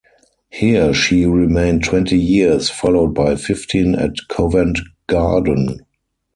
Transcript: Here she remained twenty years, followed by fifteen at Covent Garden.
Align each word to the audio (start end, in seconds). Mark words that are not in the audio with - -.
Here 0.49 0.95
she 0.95 1.27
remained 1.27 1.83
twenty 1.83 2.17
years, 2.17 2.71
followed 2.71 3.13
by 3.13 3.35
fifteen 3.35 3.93
at 3.93 4.15
Covent 4.29 4.79
Garden. 5.05 5.81